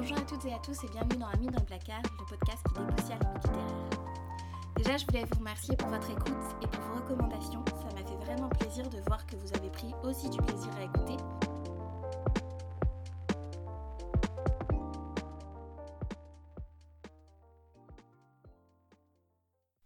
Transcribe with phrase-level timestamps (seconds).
[0.00, 2.62] Bonjour à toutes et à tous et bienvenue dans Amis dans le placard, le podcast
[2.68, 3.90] qui dépoussière le littéraire.
[4.76, 7.64] Déjà, je voulais vous remercier pour votre écoute et pour vos recommandations.
[7.66, 10.84] Ça m'a fait vraiment plaisir de voir que vous avez pris aussi du plaisir à
[10.84, 11.16] écouter.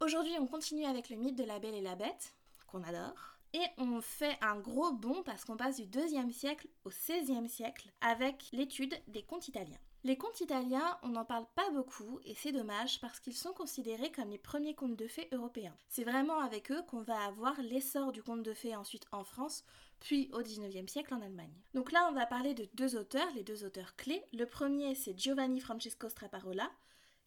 [0.02, 2.34] Aujourd'hui, on continue avec le mythe de la Belle et la Bête,
[2.66, 3.38] qu'on adore.
[3.54, 7.90] Et on fait un gros bond parce qu'on passe du 2e siècle au 16e siècle
[8.02, 9.78] avec l'étude des contes italiens.
[10.04, 14.10] Les contes italiens, on n'en parle pas beaucoup et c'est dommage parce qu'ils sont considérés
[14.10, 15.76] comme les premiers contes de fées européens.
[15.88, 19.64] C'est vraiment avec eux qu'on va avoir l'essor du conte de fées ensuite en France,
[20.00, 21.54] puis au 19e siècle en Allemagne.
[21.74, 24.24] Donc là, on va parler de deux auteurs, les deux auteurs clés.
[24.32, 26.68] Le premier, c'est Giovanni Francesco Straparola,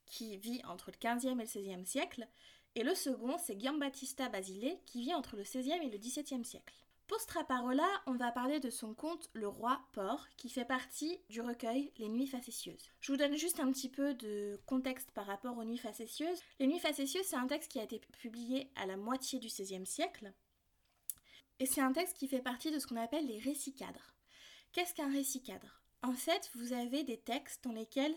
[0.05, 2.27] qui vit entre le 15e et le 16e siècle,
[2.75, 6.84] et le second, c'est Giambattista Basile, qui vit entre le XVIe et le XVIIe siècle.
[7.07, 11.39] Pour Straparola, on va parler de son conte Le Roi Porc, qui fait partie du
[11.39, 12.89] recueil Les Nuits facétieuses.
[12.99, 16.39] Je vous donne juste un petit peu de contexte par rapport aux Nuits facétieuses.
[16.59, 19.85] Les Nuits facétieuses, c'est un texte qui a été publié à la moitié du XVIe
[19.85, 20.33] siècle,
[21.59, 24.15] et c'est un texte qui fait partie de ce qu'on appelle les récits cadres.
[24.71, 25.83] Qu'est-ce qu'un récit cadre?
[26.01, 28.15] En fait, vous avez des textes dans lesquels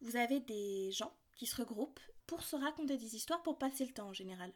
[0.00, 3.92] vous avez des gens qui se regroupent pour se raconter des histoires pour passer le
[3.92, 4.52] temps en général.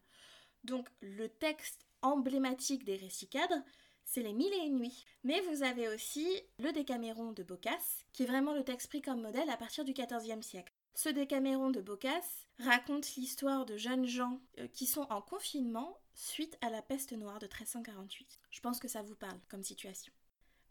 [0.64, 3.63] Donc le texte emblématique des récits cadres,
[4.05, 5.05] c'est les Mille et une nuits.
[5.23, 6.27] Mais vous avez aussi
[6.59, 9.93] le Décaméron de Boccace, qui est vraiment le texte pris comme modèle à partir du
[9.93, 10.73] XIVe siècle.
[10.95, 16.59] Ce Décaméron de Boccace raconte l'histoire de jeunes gens euh, qui sont en confinement suite
[16.61, 18.41] à la peste noire de 1348.
[18.51, 20.13] Je pense que ça vous parle comme situation.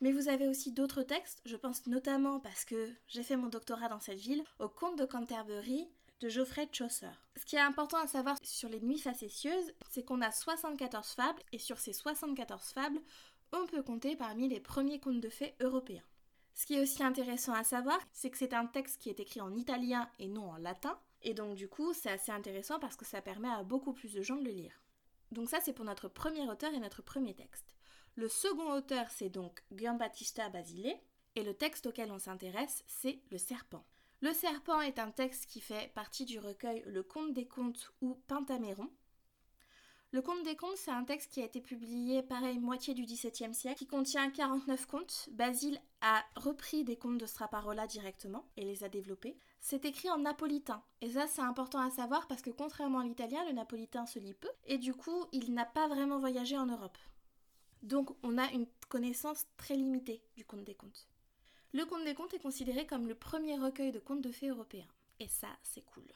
[0.02, 3.89] Mais vous avez aussi d'autres textes, je pense notamment parce que j'ai fait mon doctorat
[3.89, 5.88] dans cette ville, au comte de Canterbury,
[6.19, 7.11] de Geoffrey Chaucer.
[7.35, 11.41] Ce qui est important à savoir sur les nuits facétieuses, c'est qu'on a 74 fables,
[11.51, 13.01] et sur ces 74 fables,
[13.51, 16.03] on peut compter parmi les premiers contes de fées européens.
[16.53, 19.41] Ce qui est aussi intéressant à savoir, c'est que c'est un texte qui est écrit
[19.41, 23.05] en italien et non en latin, et donc du coup c'est assez intéressant parce que
[23.05, 24.81] ça permet à beaucoup plus de gens de le lire.
[25.31, 27.75] Donc ça c'est pour notre premier auteur et notre premier texte.
[28.15, 30.97] Le second auteur c'est donc Giambattista Basile,
[31.36, 33.86] et le texte auquel on s'intéresse c'est Le Serpent.
[34.20, 38.16] Le Serpent est un texte qui fait partie du recueil Le Conte des Contes ou
[38.28, 38.89] Pentaméron.
[40.11, 43.54] Le Conte des Contes, c'est un texte qui a été publié, pareil, moitié du XVIIe
[43.54, 45.30] siècle, qui contient 49 contes.
[45.33, 49.38] Basile a repris des contes de Straparola directement et les a développés.
[49.60, 50.82] C'est écrit en napolitain.
[51.02, 54.34] Et ça, c'est important à savoir parce que contrairement à l'italien, le napolitain se lit
[54.34, 54.49] peu.
[54.66, 56.98] Et du coup, il n'a pas vraiment voyagé en Europe.
[57.84, 61.08] Donc, on a une connaissance très limitée du Conte des Contes.
[61.73, 64.88] Le Conte des Contes est considéré comme le premier recueil de contes de fées européens.
[65.20, 66.08] Et ça, c'est cool.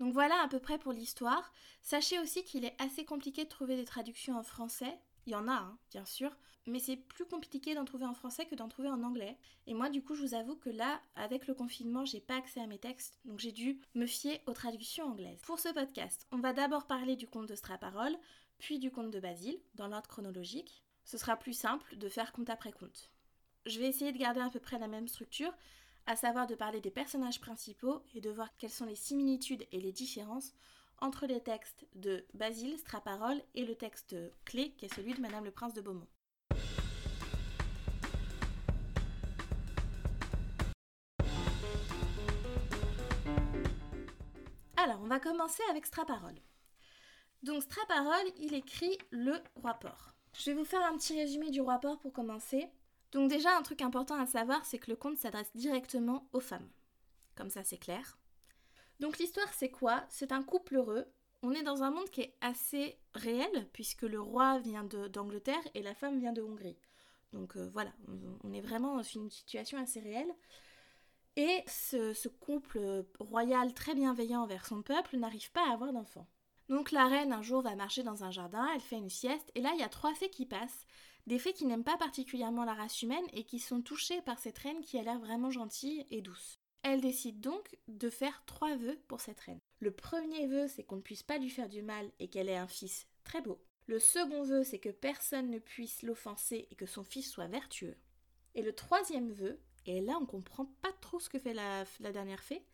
[0.00, 1.52] Donc voilà à peu près pour l'histoire.
[1.82, 4.98] Sachez aussi qu'il est assez compliqué de trouver des traductions en français.
[5.26, 6.34] Il y en a, hein, bien sûr,
[6.66, 9.36] mais c'est plus compliqué d'en trouver en français que d'en trouver en anglais.
[9.66, 12.60] Et moi, du coup, je vous avoue que là, avec le confinement, j'ai pas accès
[12.60, 15.42] à mes textes, donc j'ai dû me fier aux traductions anglaises.
[15.42, 18.16] Pour ce podcast, on va d'abord parler du conte de Straparole,
[18.58, 20.82] puis du conte de Basile, dans l'ordre chronologique.
[21.04, 23.10] Ce sera plus simple de faire compte après compte
[23.68, 25.52] je vais essayer de garder à peu près la même structure,
[26.06, 29.80] à savoir de parler des personnages principaux et de voir quelles sont les similitudes et
[29.80, 30.54] les différences
[31.00, 35.44] entre les textes de Basile, Straparole et le texte clé qui est celui de Madame
[35.44, 36.08] le Prince de Beaumont.
[44.76, 46.40] Alors, on va commencer avec Straparole.
[47.42, 50.14] Donc Straparole, il écrit le roi porc.
[50.32, 52.68] Je vais vous faire un petit résumé du roi porc pour commencer.
[53.12, 56.68] Donc déjà, un truc important à savoir, c'est que le conte s'adresse directement aux femmes.
[57.34, 58.18] Comme ça, c'est clair.
[59.00, 60.04] Donc l'histoire, c'est quoi?
[60.08, 61.06] C'est un couple heureux.
[61.42, 65.82] On est dans un monde qui est assez réel, puisque le roi vient d'Angleterre et
[65.82, 66.76] la femme vient de Hongrie.
[67.32, 67.92] Donc euh, voilà,
[68.42, 70.34] on, est vraiment dans une situation assez réelle.
[71.36, 76.26] Et ce, ce couple royal très bienveillant envers son peuple n'arrive pas à avoir d'enfants.
[76.68, 79.60] Donc la reine un jour va marcher dans un jardin, elle fait une sieste, et
[79.60, 80.86] là il y a trois fées qui passent,
[81.28, 84.58] des fées qui n'aiment pas particulièrement la race humaine et qui sont touchées par cette
[84.58, 86.58] reine qui a l'air vraiment gentille et douce.
[86.82, 89.60] Elle décide donc de faire trois vœux pour cette reine.
[89.78, 92.56] Le premier vœu, c'est qu'on ne puisse pas lui faire du mal et qu'elle ait
[92.56, 93.60] un fils très beau.
[93.86, 97.96] Le second vœu, c'est que personne ne puisse l'offenser et que son fils soit vertueux.
[98.54, 102.12] Et le troisième vœu, et là on comprend pas trop ce que fait la, la
[102.12, 102.64] dernière fée,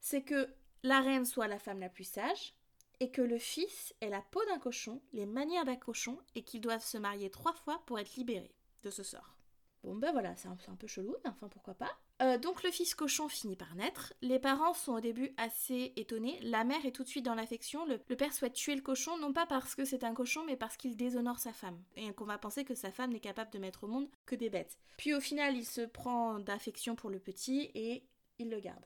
[0.00, 0.48] c'est que
[0.84, 2.54] la reine soit la femme la plus sage,
[3.00, 6.60] et que le fils ait la peau d'un cochon, les manières d'un cochon, et qu'ils
[6.60, 9.38] doivent se marier trois fois pour être libérés de ce sort.
[9.84, 11.96] Bon ben voilà, c'est un, peu chelou, mais enfin pourquoi pas.
[12.20, 14.12] Euh, donc le fils cochon finit par naître.
[14.22, 16.38] Les parents sont au début assez étonnés.
[16.42, 17.86] La mère est tout de suite dans l'affection.
[17.86, 20.76] Le, père souhaite tuer le cochon, non pas parce que c'est un cochon, mais parce
[20.76, 21.80] qu'il déshonore sa femme.
[21.94, 24.50] Et qu'on va penser que sa femme n'est capable de mettre au monde que des
[24.50, 24.78] bêtes.
[24.96, 28.02] Puis au final, il se prend d'affection pour le petit et
[28.38, 28.84] il le garde.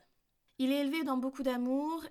[0.59, 2.03] Il est élevé dans beaucoup d'amour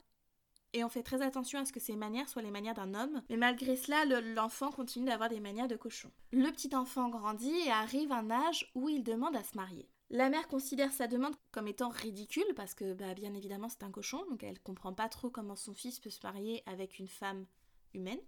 [0.72, 3.22] et on fait très attention à ce que ses manières soient les manières d'un homme,
[3.28, 6.10] mais malgré cela, l'enfant continue d'avoir des manières de cochon.
[6.32, 9.88] Le petit enfant grandit et arrive un âge où il demande à se marier.
[10.10, 13.90] La mère considère sa demande comme étant ridicule parce que bah, bien évidemment c'est un
[13.90, 17.46] cochon, donc elle comprend pas trop comment son fils peut se marier avec une femme
[17.94, 18.20] humaine.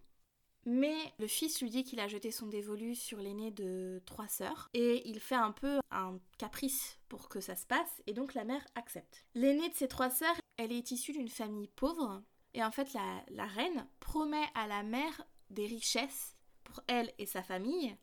[0.66, 4.70] Mais le fils lui dit qu'il a jeté son dévolu sur l'aîné de trois sœurs
[4.72, 8.44] et il fait un peu un caprice pour que ça se passe et donc la
[8.44, 9.26] mère accepte.
[9.34, 12.22] L'aînée de ses trois sœurs, elle est issue d'une famille pauvre
[12.54, 17.42] et en fait la, reine promet à la mère des richesses pour elle et sa
[17.42, 17.96] famille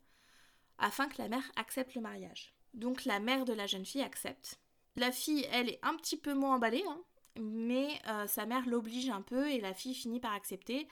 [0.78, 2.54] afin que la mère accepte le mariage.
[2.74, 4.60] Donc la mère de la jeune fille accepte.
[4.96, 7.02] La fille, elle est un petit peu moins emballée, hein,
[7.40, 10.86] mais euh, sa mère l'oblige un peu et la fille finit par accepter.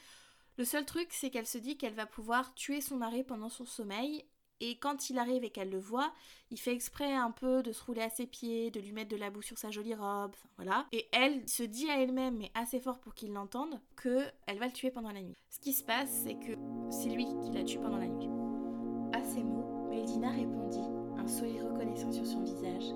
[0.56, 3.66] Le seul truc, c'est qu'elle se dit qu'elle va pouvoir tuer son mari pendant son
[3.66, 4.24] sommeil.
[4.60, 6.12] Et quand il arrive et qu'elle le voit,
[6.50, 9.16] il fait exprès un peu de se rouler à ses pieds, de lui mettre de
[9.16, 10.86] la boue sur sa jolie robe, voilà.
[10.92, 14.66] Et elle se dit à elle-même, mais assez fort pour qu'il l'entende, que elle va
[14.66, 15.36] le tuer pendant la nuit.
[15.48, 16.52] Ce qui se passe, c'est que
[16.90, 18.28] c'est lui qui la tue pendant la nuit.
[19.12, 20.78] À ces mots, Meldina répondit,
[21.16, 22.94] un sourire reconnaissant sur son visage,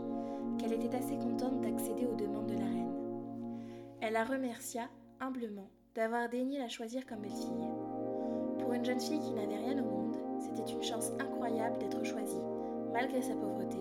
[0.58, 3.98] qu'elle était assez contente d'accéder aux demandes de la reine.
[4.00, 4.90] Elle la remercia
[5.20, 7.70] humblement d'avoir daigné la choisir comme belle-fille.
[8.58, 10.03] Pour une jeune fille qui n'avait rien au monde,
[10.44, 12.42] c'était une chance incroyable d'être choisie,
[12.92, 13.78] malgré sa pauvreté,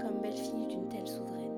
[0.00, 1.56] comme belle-fille d'une telle souveraine.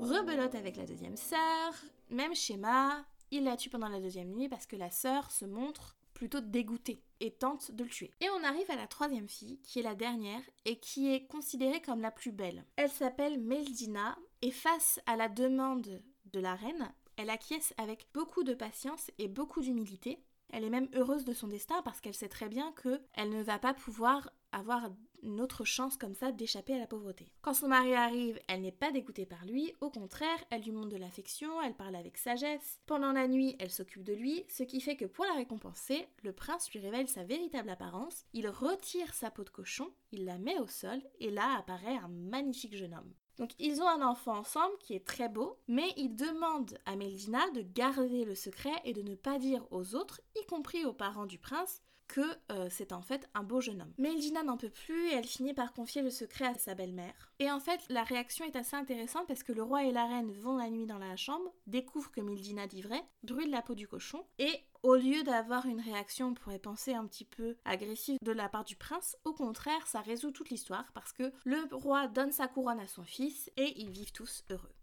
[0.00, 1.74] Rebelote avec la deuxième sœur,
[2.10, 5.96] même schéma, il la tue pendant la deuxième nuit parce que la sœur se montre
[6.12, 8.10] plutôt dégoûtée et tente de le tuer.
[8.20, 11.80] Et on arrive à la troisième fille, qui est la dernière, et qui est considérée
[11.80, 12.64] comme la plus belle.
[12.76, 16.02] Elle s'appelle Meldina, et face à la demande
[16.32, 20.22] de la reine, elle acquiesce avec beaucoup de patience et beaucoup d'humilité.
[20.52, 23.58] Elle est même heureuse de son destin parce qu'elle sait très bien qu'elle ne va
[23.58, 24.90] pas pouvoir avoir
[25.22, 27.32] une autre chance comme ça d'échapper à la pauvreté.
[27.40, 30.90] Quand son mari arrive, elle n'est pas dégoûtée par lui, au contraire, elle lui montre
[30.90, 32.80] de l'affection, elle parle avec sagesse.
[32.86, 36.32] Pendant la nuit, elle s'occupe de lui, ce qui fait que pour la récompenser, le
[36.32, 40.58] prince lui révèle sa véritable apparence, il retire sa peau de cochon, il la met
[40.58, 43.14] au sol, et là apparaît un magnifique jeune homme.
[43.38, 47.50] Donc ils ont un enfant ensemble qui est très beau, mais il demande à Meldina
[47.50, 51.26] de garder le secret et de ne pas dire aux autres, y compris aux parents
[51.26, 52.20] du prince, que
[52.50, 53.94] euh, c'est en fait un beau jeune homme.
[53.98, 57.32] Meldina n'en peut plus et elle finit par confier le secret à sa belle-mère.
[57.38, 60.32] Et en fait, la réaction est assez intéressante parce que le roi et la reine
[60.32, 63.88] vont la nuit dans la chambre, découvrent que Meldina dit vrai, brûlent la peau du
[63.88, 68.32] cochon et au lieu d'avoir une réaction, on pourrait penser un petit peu agressive de
[68.32, 72.32] la part du prince, au contraire, ça résout toute l'histoire parce que le roi donne
[72.32, 74.74] sa couronne à son fils et ils vivent tous heureux.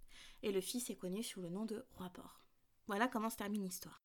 [0.42, 2.42] Et le fils est connu sous le nom de roi Port.
[2.88, 4.02] Voilà comment se termine l'histoire.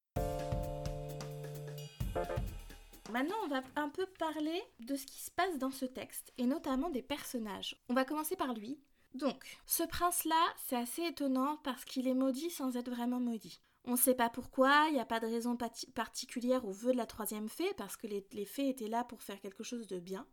[3.14, 6.46] Maintenant, on va un peu parler de ce qui se passe dans ce texte, et
[6.46, 7.80] notamment des personnages.
[7.88, 8.80] On va commencer par lui.
[9.14, 13.60] Donc, ce prince-là, c'est assez étonnant parce qu'il est maudit sans être vraiment maudit.
[13.84, 15.56] On ne sait pas pourquoi, il n'y a pas de raison
[15.94, 19.40] particulière au vœu de la troisième fée, parce que les, fées étaient là pour faire
[19.40, 20.26] quelque chose de bien.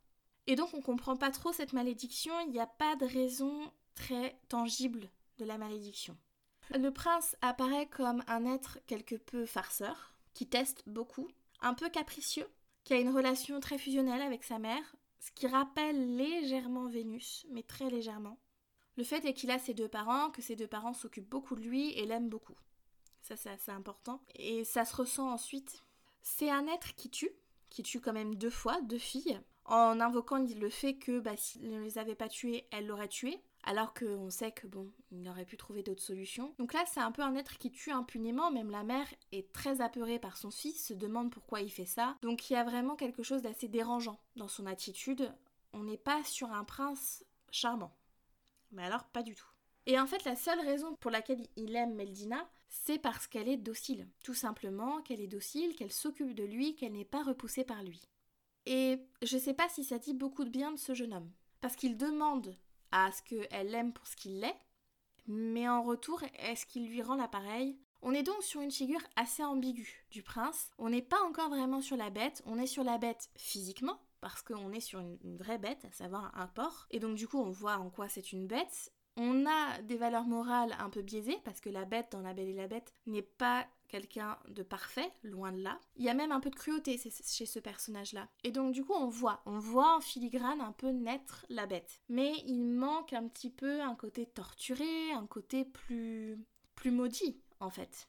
[0.47, 4.41] Et donc on comprend pas trop cette malédiction, il n'y a pas de raison très
[4.49, 6.17] tangible de la malédiction.
[6.71, 11.27] Le prince apparaît comme un être quelque peu farceur, qui teste beaucoup,
[11.59, 12.47] un peu capricieux,
[12.83, 17.63] qui a une relation très fusionnelle avec sa mère, ce qui rappelle légèrement Vénus, mais
[17.63, 18.39] très légèrement.
[18.97, 21.61] Le fait est qu'il a ses deux parents, que ses deux parents s'occupent beaucoup de
[21.61, 22.55] lui et l'aiment beaucoup.
[23.21, 24.21] Ça, c'est assez important.
[24.35, 25.83] Et ça se ressent ensuite.
[26.21, 27.31] C'est un être qui tue,
[27.69, 31.69] qui tue quand même deux fois, deux filles, en invoquant le fait que bah, s'il
[31.69, 35.45] ne les avait pas tuées, elle l'aurait tué alors qu'on sait que bon, il aurait
[35.45, 36.53] pu trouver d'autres solutions.
[36.57, 39.81] Donc là, c'est un peu un être qui tue impunément, même la mère est très
[39.81, 42.17] apeurée par son fils, se demande pourquoi il fait ça.
[42.21, 45.31] Donc il y a vraiment quelque chose d'assez dérangeant dans son attitude.
[45.73, 47.95] On n'est pas sur un prince charmant.
[48.71, 49.47] Mais alors, pas du tout.
[49.85, 53.57] Et en fait, la seule raison pour laquelle il aime Meldina, c'est parce qu'elle est
[53.57, 54.07] docile.
[54.23, 58.01] Tout simplement, qu'elle est docile, qu'elle s'occupe de lui, qu'elle n'est pas repoussée par lui.
[58.65, 61.31] Et je sais pas si ça dit beaucoup de bien de ce jeune homme.
[61.61, 62.55] Parce qu'il demande
[62.91, 64.57] à ce qu'elle l'aime pour ce qu'il est,
[65.27, 67.77] mais en retour, est-ce qu'il lui rend l'appareil?
[68.01, 70.71] On est donc sur une figure assez ambiguë du prince.
[70.79, 74.41] On n'est pas encore vraiment sur la bête, on est sur la bête physiquement, parce
[74.41, 76.87] qu'on est sur une, vraie bête, à savoir un porc.
[76.89, 78.91] Et donc du coup, on voit en quoi c'est une bête.
[79.17, 82.47] On a des valeurs morales un peu biaisées, parce que la bête dans La Belle
[82.47, 85.79] et la Bête n'est pas quelqu'un de parfait, loin de là.
[85.97, 88.29] Il y a même un peu de cruauté chez ce personnage-là.
[88.43, 91.99] Et donc du coup, on voit, on voit en filigrane un peu naître la bête.
[92.09, 96.39] Mais il manque un petit peu un côté torturé, un côté plus
[96.75, 98.07] plus maudit en fait.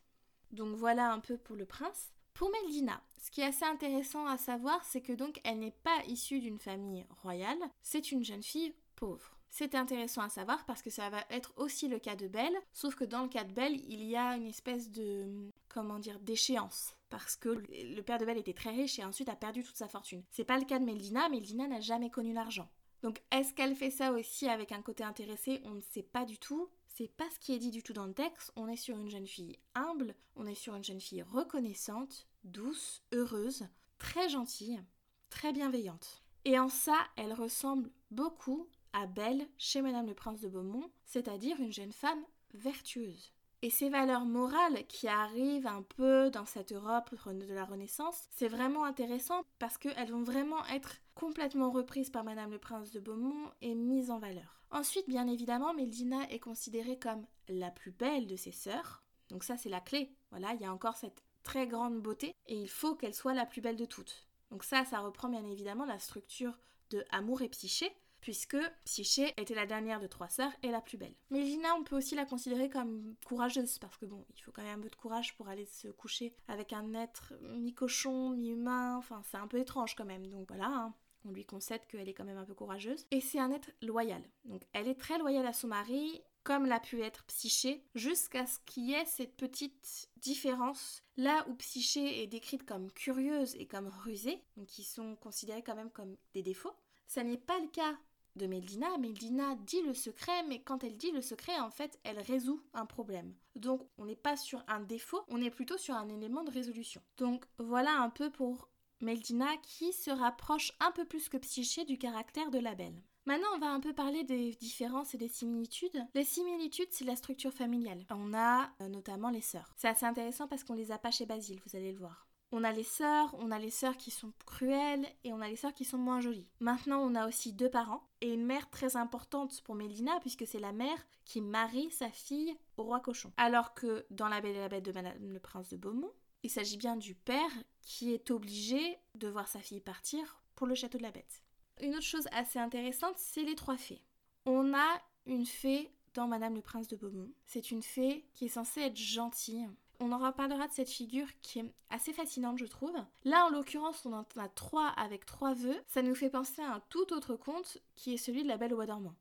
[0.52, 2.12] Donc voilà un peu pour le prince.
[2.32, 6.04] Pour Meldina, ce qui est assez intéressant à savoir, c'est que donc elle n'est pas
[6.06, 9.36] issue d'une famille royale, c'est une jeune fille pauvre.
[9.54, 12.94] C'est intéressant à savoir parce que ça va être aussi le cas de Belle, sauf
[12.94, 16.94] que dans le cas de Belle, il y a une espèce de comment dire d'échéance
[17.12, 19.86] parce que le père de Belle était très riche et ensuite a perdu toute sa
[19.86, 20.24] fortune.
[20.30, 22.70] C'est pas le cas de Meldina, Meldina n'a jamais connu l'argent.
[23.02, 25.60] Donc est-ce qu'elle fait ça aussi avec un côté intéressé?
[25.64, 26.70] On ne sait pas du tout.
[26.86, 28.50] C'est pas ce qui est dit du tout dans le texte.
[28.56, 33.02] On est sur une jeune fille humble, on est sur une jeune fille reconnaissante, douce,
[33.12, 33.66] heureuse,
[33.98, 34.80] très gentille,
[35.28, 36.22] très bienveillante.
[36.46, 41.60] Et en ça, elle ressemble beaucoup à Belle chez Madame le Prince de Beaumont, c'est-à-dire
[41.60, 42.24] une jeune femme
[42.54, 43.32] vertueuse.
[43.64, 48.48] Et ces valeurs morales qui arrivent un peu dans cette Europe de la Renaissance, c'est
[48.48, 53.52] vraiment intéressant parce qu'elles vont vraiment être complètement reprises par Madame le Prince de Beaumont
[53.60, 54.64] et mises en valeur.
[54.72, 59.04] Ensuite, bien évidemment, Meldina est considérée comme la plus belle de ses sœurs.
[59.28, 60.12] Donc ça, c'est la clé.
[60.30, 63.46] Voilà, il y a encore cette très grande beauté et il faut qu'elle soit la
[63.46, 64.26] plus belle de toutes.
[64.50, 66.58] Donc ça, ça reprend bien évidemment la structure
[66.90, 70.96] de Amour et Psyché, puisque Psyché était la dernière de trois sœurs et la plus
[70.96, 71.14] belle.
[71.30, 74.62] Mais Lina, on peut aussi la considérer comme courageuse, parce que bon, il faut quand
[74.62, 79.22] même un peu de courage pour aller se coucher avec un être mi-cochon, mi-humain, enfin
[79.30, 80.66] c'est un peu étrange quand même, donc voilà.
[80.66, 80.94] Hein.
[81.24, 83.06] On lui concède qu'elle est quand même un peu courageuse.
[83.10, 84.22] Et c'est un être loyal.
[84.44, 88.58] Donc elle est très loyale à son mari, comme l'a pu être Psyché, jusqu'à ce
[88.66, 93.88] qu'il y ait cette petite différence là où Psyché est décrite comme curieuse et comme
[93.88, 96.74] rusée, donc qui sont considérés quand même comme des défauts.
[97.06, 97.96] Ça n'est pas le cas
[98.36, 98.96] de Meldina.
[98.98, 102.86] Meldina dit le secret, mais quand elle dit le secret, en fait, elle résout un
[102.86, 103.34] problème.
[103.56, 107.02] Donc, on n'est pas sur un défaut, on est plutôt sur un élément de résolution.
[107.18, 108.68] Donc, voilà un peu pour
[109.00, 113.02] Meldina qui se rapproche un peu plus que Psyché du caractère de la belle.
[113.24, 116.04] Maintenant, on va un peu parler des différences et des similitudes.
[116.14, 118.04] Les similitudes, c'est la structure familiale.
[118.10, 119.72] On a euh, notamment les sœurs.
[119.76, 122.26] C'est assez intéressant parce qu'on les a pas chez Basile, vous allez le voir.
[122.54, 125.56] On a les sœurs, on a les sœurs qui sont cruelles et on a les
[125.56, 126.46] sœurs qui sont moins jolies.
[126.60, 130.58] Maintenant, on a aussi deux parents et une mère très importante pour Mélina puisque c'est
[130.58, 133.32] la mère qui marie sa fille au roi cochon.
[133.38, 136.50] Alors que dans La Belle et la Bête de Madame le Prince de Beaumont, il
[136.50, 140.98] s'agit bien du père qui est obligé de voir sa fille partir pour le château
[140.98, 141.42] de la Bête.
[141.80, 144.04] Une autre chose assez intéressante, c'est les trois fées.
[144.44, 147.32] On a une fée dans Madame le Prince de Beaumont.
[147.46, 149.66] C'est une fée qui est censée être gentille,
[150.00, 152.96] on en reparlera de cette figure qui est assez fascinante, je trouve.
[153.24, 155.80] Là, en l'occurrence, on en a trois avec trois vœux.
[155.86, 158.72] Ça nous fait penser à un tout autre conte qui est celui de la Belle
[158.72, 159.14] au bois dormant,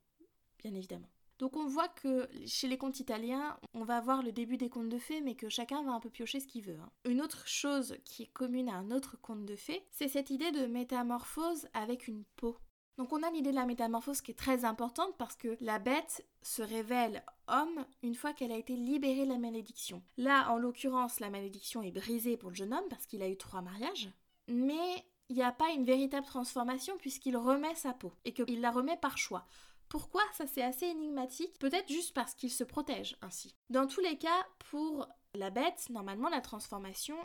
[0.58, 1.08] bien évidemment.
[1.38, 4.88] Donc on voit que chez les contes italiens, on va voir le début des contes
[4.88, 6.78] de fées, mais que chacun va un peu piocher ce qu'il veut.
[6.80, 6.90] Hein.
[7.04, 10.52] Une autre chose qui est commune à un autre conte de fées, c'est cette idée
[10.52, 12.56] de métamorphose avec une peau.
[12.98, 16.26] Donc on a l'idée de la métamorphose qui est très importante parce que la bête
[16.42, 20.02] se révèle homme une fois qu'elle a été libérée de la malédiction.
[20.18, 23.36] Là, en l'occurrence, la malédiction est brisée pour le jeune homme parce qu'il a eu
[23.36, 24.10] trois mariages,
[24.48, 28.70] mais il n'y a pas une véritable transformation puisqu'il remet sa peau et qu'il la
[28.70, 29.46] remet par choix.
[29.88, 33.54] Pourquoi Ça c'est assez énigmatique, peut-être juste parce qu'il se protège ainsi.
[33.70, 37.16] Dans tous les cas, pour la bête, normalement la transformation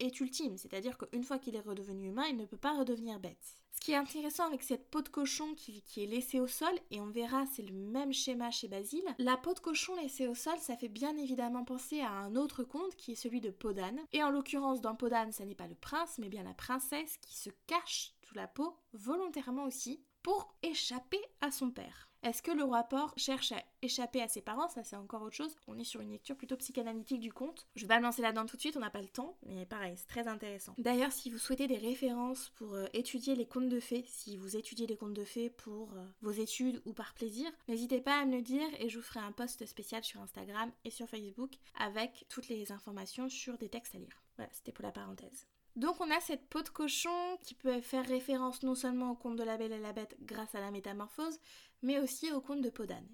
[0.00, 3.56] est ultime, c'est-à-dire qu'une fois qu'il est redevenu humain, il ne peut pas redevenir bête.
[3.72, 7.00] Ce qui est intéressant avec cette peau de cochon qui, est laissée au sol, et
[7.00, 10.58] on verra c'est le même schéma chez Basile, la peau de cochon laissée au sol,
[10.58, 14.00] ça fait bien évidemment penser à un autre conte qui est celui de Podane.
[14.12, 17.36] Et en l'occurrence dans Podane, ça n'est pas le prince, mais bien la princesse qui
[17.36, 22.08] se cache sous la peau volontairement aussi pour échapper à son père.
[22.24, 24.70] Est-ce que le rapport cherche à échapper à ses parents?
[24.70, 25.54] Ça, c'est encore autre chose.
[25.66, 27.66] On est sur une lecture plutôt psychanalytique du conte.
[27.76, 29.66] Je vais pas me lancer là-dedans tout de suite, on n'a pas le temps, mais
[29.66, 30.74] pareil, c'est très intéressant.
[30.78, 34.56] D'ailleurs, si vous souhaitez des références pour euh, étudier les contes de fées, si vous
[34.56, 38.24] étudiez les contes de fées pour euh, vos études ou par plaisir, n'hésitez pas à
[38.24, 41.52] me le dire et je vous ferai un post spécial sur Instagram et sur Facebook
[41.78, 44.22] avec toutes les informations sur des textes à lire.
[44.36, 45.46] Voilà, c'était pour la parenthèse.
[45.76, 49.36] Donc on a cette peau de cochon qui peut faire référence non seulement au conte
[49.36, 51.40] de la Belle et la Bête grâce à la métamorphose,
[51.84, 53.06] mais aussi au conte de Podane.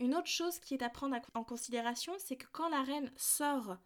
[0.00, 3.76] Une autre chose qui est à prendre en considération, c'est que quand la reine sort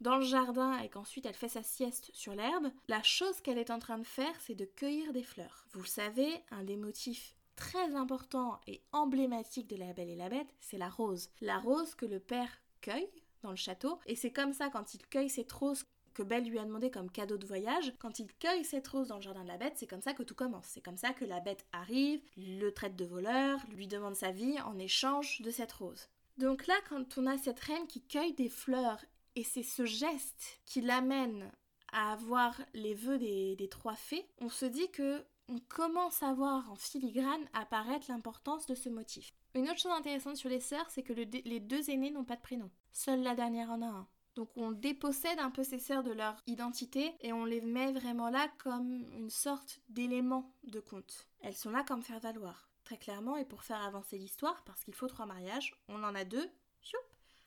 [0.00, 3.70] dans le jardin et qu'ensuite elle fait sa sieste sur l'herbe, la chose qu'elle est
[3.70, 5.66] en train de faire, c'est de cueillir des fleurs.
[5.72, 10.28] Vous le savez, un des motifs très importants et emblématiques de la Belle et la
[10.28, 11.30] Bête, c'est la rose.
[11.40, 13.10] La rose que le père cueille
[13.42, 15.84] dans le château, et c'est comme ça quand il cueille cette rose
[16.18, 19.16] que Belle lui a demandé comme cadeau de voyage, quand il cueille cette rose dans
[19.16, 20.66] le jardin de la bête, c'est comme ça que tout commence.
[20.66, 24.60] C'est comme ça que la bête arrive, le traite de voleur, lui demande sa vie
[24.62, 26.08] en échange de cette rose.
[26.36, 29.04] Donc là, quand on a cette reine qui cueille des fleurs,
[29.36, 31.52] et c'est ce geste qui l'amène
[31.92, 36.68] à avoir les vœux des, trois fées, on se dit que on commence à voir
[36.68, 39.32] en filigrane apparaître l'importance de ce motif.
[39.54, 42.42] Une autre chose intéressante sur les sœurs, c'est que les deux aînés n'ont pas de
[42.42, 42.70] prénom.
[42.92, 44.08] Seule la dernière en a un.
[44.38, 48.30] Donc on dépossède un peu ces sœurs de leur identité et on les met vraiment
[48.30, 51.26] là comme une sorte d'élément de conte.
[51.40, 52.70] Elles sont là comme faire valoir.
[52.84, 56.24] très clairement, et pour faire avancer l'histoire, parce qu'il faut trois mariages, on en a
[56.24, 56.48] deux,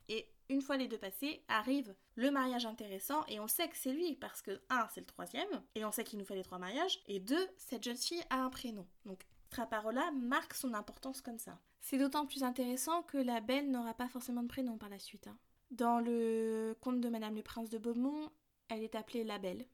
[0.10, 3.94] et une fois les deux passés, arrive le mariage intéressant, et on sait que c'est
[3.94, 6.60] lui, parce que, un, c'est le troisième, et on sait qu'il nous fait les trois
[6.60, 8.86] mariages, et deux, cette jeune fille a un prénom.
[9.06, 11.58] Donc, Traparola marque son importance comme ça.
[11.80, 15.26] C'est d'autant plus intéressant que la belle n'aura pas forcément de prénom par la suite.
[15.28, 15.38] Hein.
[15.72, 18.30] Dans le conte de Madame le Prince de Beaumont,
[18.68, 19.66] elle est appelée la belle.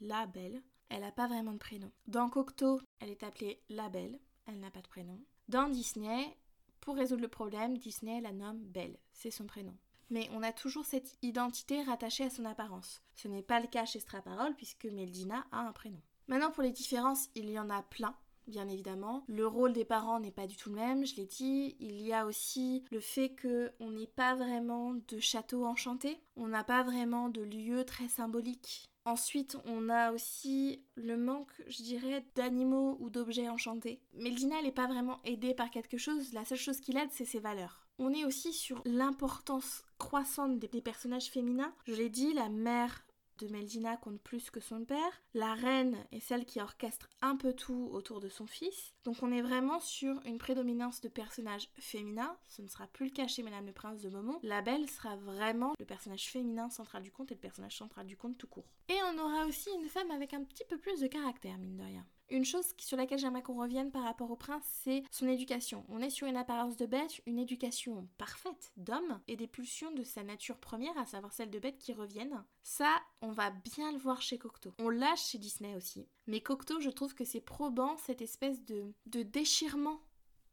[0.00, 0.62] La belle.
[0.88, 1.92] Elle n'a pas vraiment de prénom.
[2.06, 4.18] Dans Cocteau, elle est appelée la belle.
[4.46, 5.20] Elle n'a pas de prénom.
[5.48, 6.34] Dans Disney,
[6.80, 8.96] pour résoudre le problème, Disney la nomme Belle.
[9.12, 9.76] C'est son prénom.
[10.08, 13.02] Mais on a toujours cette identité rattachée à son apparence.
[13.14, 16.00] Ce n'est pas le cas chez Straparole puisque Meldina a un prénom.
[16.26, 19.24] Maintenant pour les différences, il y en a plein bien évidemment.
[19.28, 21.76] Le rôle des parents n'est pas du tout le même, je l'ai dit.
[21.80, 26.48] Il y a aussi le fait que on n'est pas vraiment de château enchanté, on
[26.48, 28.90] n'a pas vraiment de lieu très symbolique.
[29.06, 34.00] Ensuite, on a aussi le manque, je dirais, d'animaux ou d'objets enchantés.
[34.14, 37.26] Meldina, elle n'est pas vraiment aidée par quelque chose, la seule chose qui l'aide, c'est
[37.26, 37.86] ses valeurs.
[37.98, 41.74] On est aussi sur l'importance croissante des personnages féminins.
[41.86, 43.03] Je l'ai dit, la mère
[43.38, 45.22] de Meldina compte plus que son père.
[45.34, 48.94] La reine est celle qui orchestre un peu tout autour de son fils.
[49.04, 52.36] Donc on est vraiment sur une prédominance de personnages féminins.
[52.48, 54.38] Ce ne sera plus le cas chez Madame le Prince de Momon.
[54.42, 58.16] La Belle sera vraiment le personnage féminin central du conte et le personnage central du
[58.16, 58.70] conte tout court.
[58.88, 61.84] Et on aura aussi une femme avec un petit peu plus de caractère, mine de
[61.84, 62.06] rien.
[62.30, 65.84] Une chose sur laquelle j'aimerais qu'on revienne par rapport au prince, c'est son éducation.
[65.88, 70.02] On est sur une apparence de bête, une éducation parfaite d'homme et des pulsions de
[70.02, 72.42] sa nature première, à savoir celle de bête, qui reviennent.
[72.62, 72.90] Ça,
[73.20, 74.74] on va bien le voir chez Cocteau.
[74.78, 76.08] On l'a chez Disney aussi.
[76.26, 80.00] Mais Cocteau, je trouve que c'est probant cette espèce de, de déchirement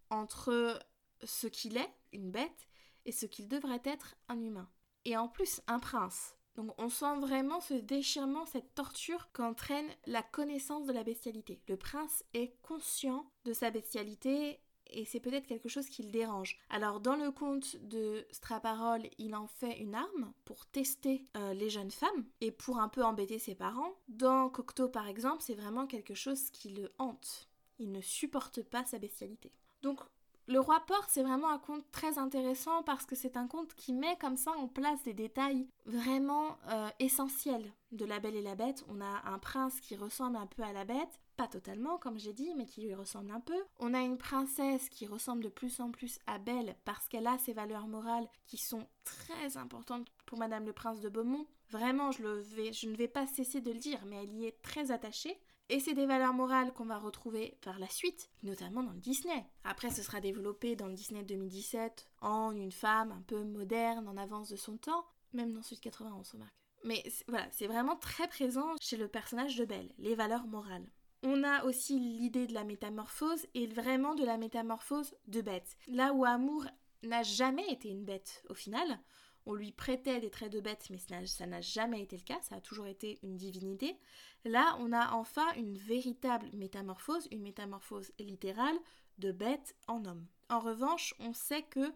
[0.10, 0.78] entre
[1.24, 2.68] ce qu'il est, une bête,
[3.06, 4.70] et ce qu'il devrait être, un humain.
[5.06, 6.36] Et en plus, un prince.
[6.56, 11.62] Donc on sent vraiment ce déchirement, cette torture qu'entraîne la connaissance de la bestialité.
[11.68, 14.60] Le prince est conscient de sa bestialité
[14.94, 16.60] et c'est peut-être quelque chose qui le dérange.
[16.70, 21.70] Alors dans le conte de Straparole, il en fait une arme pour tester euh, les
[21.70, 23.94] jeunes femmes et pour un peu embêter ses parents.
[24.10, 27.48] Dans Cocteau par exemple, c'est vraiment quelque chose qui le hante.
[27.80, 29.52] Il ne supporte pas sa bestialité.
[29.82, 30.02] Donc
[30.48, 33.94] le roi porte, c'est vraiment un conte très intéressant parce que c'est un conte qui
[33.94, 38.56] met comme ça en place des détails vraiment euh, essentiels de La Belle et la
[38.56, 38.84] Bête.
[38.90, 42.34] On a un prince qui ressemble un peu à la bête, pas totalement comme j'ai
[42.34, 43.58] dit, mais qui lui ressemble un peu.
[43.80, 47.38] On a une princesse qui ressemble de plus en plus à Belle parce qu'elle a
[47.38, 51.46] ses valeurs morales qui sont très importantes pour Madame le Prince de Beaumont.
[51.70, 55.40] Vraiment, je ne vais pas cesser de le dire, mais elle y est très attachée.
[55.72, 59.46] Et c'est des valeurs morales qu'on va retrouver par la suite, notamment dans le Disney.
[59.64, 64.18] Après, ce sera développé dans le Disney 2017 en une femme un peu moderne, en
[64.18, 66.54] avance de son temps, même dans celui de 91, remarque.
[66.84, 70.92] Mais voilà, c'est vraiment très présent chez le personnage de Belle, les valeurs morales.
[71.24, 75.78] On a aussi l'idée de la métamorphose et vraiment de la métamorphose de bête.
[75.88, 76.66] Là où Amour
[77.04, 79.00] n'a jamais été une bête au final,
[79.46, 82.56] on lui prêtait des traits de bête, mais ça n'a jamais été le cas, ça
[82.56, 83.98] a toujours été une divinité.
[84.46, 88.78] Là, on a enfin une véritable métamorphose, une métamorphose littérale
[89.18, 90.26] de bête en homme.
[90.50, 91.94] En revanche, on sait que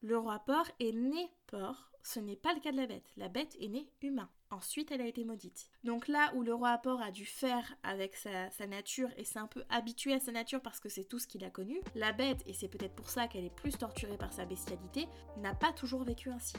[0.00, 3.10] le roi porc est né porc, ce n'est pas le cas de la bête.
[3.16, 4.30] La bête est née humain.
[4.50, 5.68] Ensuite, elle a été maudite.
[5.84, 9.38] Donc là où le roi porc a dû faire avec sa, sa nature et s'est
[9.38, 12.12] un peu habitué à sa nature parce que c'est tout ce qu'il a connu, la
[12.12, 15.06] bête, et c'est peut-être pour ça qu'elle est plus torturée par sa bestialité,
[15.36, 16.54] n'a pas toujours vécu ainsi.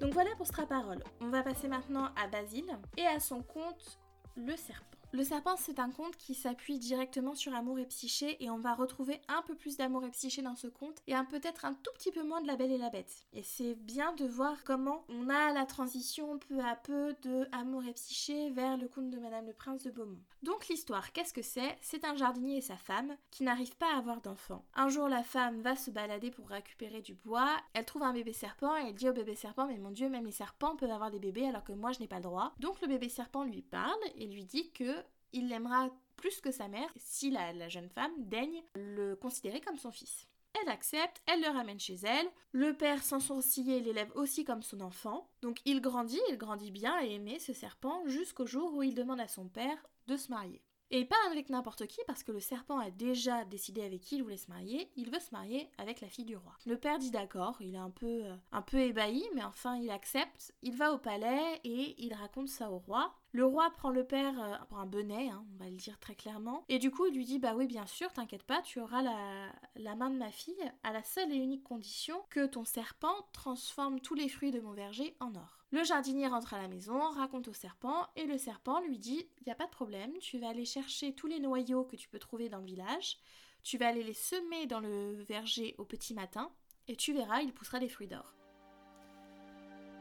[0.00, 1.02] Donc voilà pour Straparole.
[1.20, 4.00] On va passer maintenant à Basile et à son conte
[4.34, 4.99] Le Serpent.
[5.12, 8.74] Le serpent, c'est un conte qui s'appuie directement sur amour et psyché et on va
[8.74, 12.12] retrouver un peu plus d'amour et psyché dans ce conte et peut-être un tout petit
[12.12, 13.26] peu moins de la belle et la bête.
[13.32, 17.84] Et c'est bien de voir comment on a la transition peu à peu de amour
[17.84, 20.20] et psyché vers le conte de Madame le Prince de Beaumont.
[20.42, 21.76] Donc l'histoire, qu'est-ce que c'est?
[21.82, 24.64] C'est un jardinier et sa femme qui n'arrivent pas à avoir d'enfant.
[24.74, 28.32] Un jour, la femme va se balader pour récupérer du bois, elle trouve un bébé
[28.32, 31.10] serpent et elle dit au bébé serpent "Mais mon dieu, même les serpents peuvent avoir
[31.10, 33.62] des bébés alors que moi je n'ai pas le droit." Donc le bébé serpent lui
[33.62, 34.99] parle et lui dit que
[35.32, 39.90] il l'aimera plus que sa mère si la, jeune femme daigne le considérer comme son
[39.90, 40.26] fils.
[40.60, 42.26] Elle accepte, elle le ramène chez elle.
[42.52, 45.30] Le père, sans sourciller, l'élève aussi comme son enfant.
[45.42, 49.20] Donc il grandit, il grandit bien et aimé ce serpent jusqu'au jour où il demande
[49.20, 50.62] à son père de se marier.
[50.92, 54.24] Et pas avec n'importe qui, parce que le serpent a déjà décidé avec qui il
[54.24, 54.90] voulait se marier.
[54.96, 56.52] Il veut se marier avec la fille du roi.
[56.66, 59.90] Le père dit d'accord, il est un peu, euh, un peu ébahi, mais enfin il
[59.90, 60.52] accepte.
[60.62, 63.14] Il va au palais et il raconte ça au roi.
[63.32, 66.16] Le roi prend le père euh, pour un bonnet, hein, on va le dire très
[66.16, 69.02] clairement, et du coup il lui dit bah oui bien sûr, t'inquiète pas, tu auras
[69.02, 73.28] la, la main de ma fille à la seule et unique condition que ton serpent
[73.32, 75.60] transforme tous les fruits de mon verger en or.
[75.70, 79.52] Le jardinier rentre à la maison, raconte au serpent, et le serpent lui dit n'y
[79.52, 82.48] a pas de problème, tu vas aller chercher tous les noyaux que tu peux trouver
[82.48, 83.18] dans le village,
[83.62, 86.50] tu vas aller les semer dans le verger au petit matin,
[86.88, 88.39] et tu verras, il poussera des fruits d'or.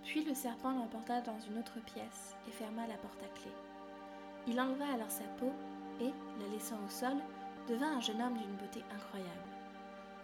[0.10, 3.52] Puis le serpent l'emporta dans une autre pièce et ferma la porte à clé.
[4.48, 5.52] Il enleva alors sa peau
[6.02, 7.18] et, la laissant au sol,
[7.68, 9.52] devint un jeune homme d'une beauté incroyable.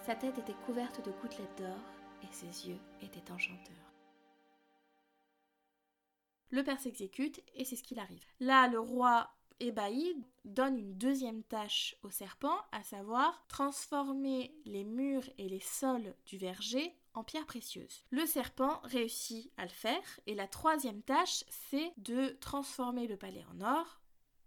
[0.01, 1.77] Sa tête était couverte de gouttelettes d'or
[2.23, 3.93] et ses yeux étaient enchanteurs.
[6.49, 8.25] Le père s'exécute et c'est ce qu'il arrive.
[8.39, 15.29] Là, le roi ébahi donne une deuxième tâche au serpent, à savoir transformer les murs
[15.37, 18.05] et les sols du verger en pierres précieuses.
[18.11, 23.45] Le serpent réussit à le faire et la troisième tâche, c'est de transformer le palais
[23.53, 24.01] en or.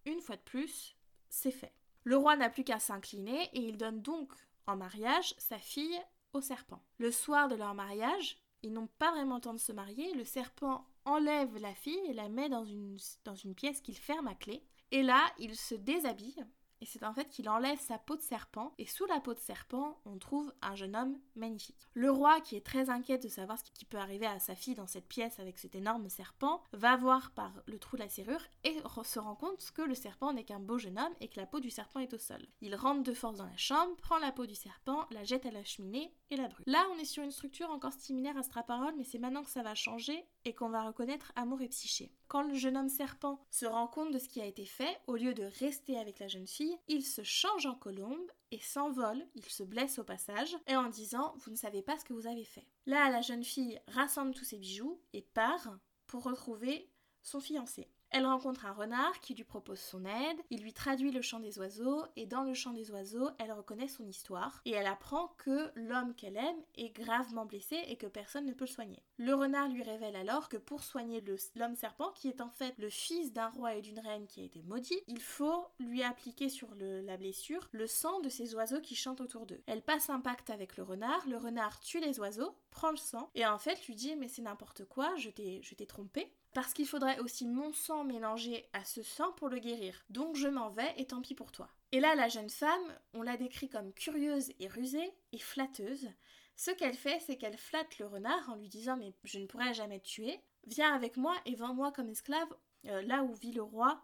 [0.04, 0.96] Une fois de plus,
[1.28, 1.74] c'est fait.
[2.04, 4.32] Le roi n'a plus qu'à s'incliner et il donne donc
[4.66, 6.00] en mariage sa fille
[6.32, 6.82] au serpent.
[6.98, 10.24] Le soir de leur mariage, ils n'ont pas vraiment le temps de se marier, le
[10.24, 14.34] serpent enlève la fille et la met dans une, dans une pièce qu'il ferme à
[14.34, 14.62] clé.
[14.90, 16.44] Et là, il se déshabille
[16.80, 19.38] et c'est en fait qu'il enlève sa peau de serpent, et sous la peau de
[19.38, 21.88] serpent, on trouve un jeune homme magnifique.
[21.94, 24.74] Le roi, qui est très inquiet de savoir ce qui peut arriver à sa fille
[24.74, 28.42] dans cette pièce avec cet énorme serpent, va voir par le trou de la serrure
[28.64, 31.46] et se rend compte que le serpent n'est qu'un beau jeune homme et que la
[31.46, 32.44] peau du serpent est au sol.
[32.60, 35.50] Il rentre de force dans la chambre, prend la peau du serpent, la jette à
[35.50, 36.64] la cheminée et la brûle.
[36.66, 39.62] Là, on est sur une structure encore similaire à Straparole, mais c'est maintenant que ça
[39.62, 42.10] va changer et qu'on va reconnaître amour et psyché.
[42.26, 45.16] Quand le jeune homme serpent se rend compte de ce qui a été fait, au
[45.16, 49.44] lieu de rester avec la jeune fille, il se change en colombe et s'envole, il
[49.44, 52.44] se blesse au passage, et en disant Vous ne savez pas ce que vous avez
[52.44, 52.66] fait.
[52.86, 56.90] Là, la jeune fille rassemble tous ses bijoux et part pour retrouver
[57.22, 57.88] son fiancé.
[58.10, 61.58] Elle rencontre un renard qui lui propose son aide, il lui traduit le chant des
[61.58, 65.70] oiseaux et dans le chant des oiseaux, elle reconnaît son histoire et elle apprend que
[65.74, 69.02] l'homme qu'elle aime est gravement blessé et que personne ne peut le soigner.
[69.18, 71.22] Le renard lui révèle alors que pour soigner
[71.56, 74.44] l'homme serpent, qui est en fait le fils d'un roi et d'une reine qui a
[74.44, 78.96] été maudit, il faut lui appliquer sur la blessure le sang de ces oiseaux qui
[78.96, 79.62] chantent autour d'eux.
[79.66, 83.30] Elle passe un pacte avec le renard, le renard tue les oiseaux, prend le sang
[83.34, 87.18] et en fait lui dit mais c'est n'importe quoi, je t'ai trompé parce qu'il faudrait
[87.20, 90.04] aussi mon sang mélanger à ce sang pour le guérir.
[90.10, 91.68] Donc je m'en vais et tant pis pour toi.
[91.92, 96.08] Et là, la jeune femme, on la décrit comme curieuse et rusée et flatteuse.
[96.56, 99.72] Ce qu'elle fait, c'est qu'elle flatte le renard en lui disant Mais je ne pourrai
[99.74, 100.40] jamais te tuer.
[100.66, 102.48] Viens avec moi et vends-moi comme esclave
[102.86, 104.02] euh, là où vit le roi